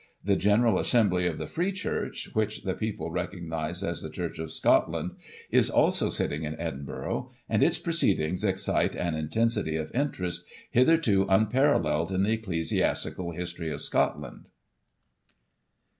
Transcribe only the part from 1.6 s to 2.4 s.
Church,